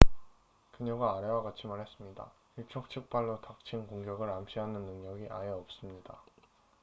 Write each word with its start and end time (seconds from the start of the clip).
"그녀가 0.71 1.15
아래와 1.17 1.43
같이 1.43 1.67
말했습니다. 1.67 2.31
"일촉즉발로 2.57 3.39
닥친 3.41 3.85
공격을 3.85 4.31
암시하는 4.31 4.81
능력이 4.81 5.27
아예 5.29 5.49
없습니다. 5.51 6.23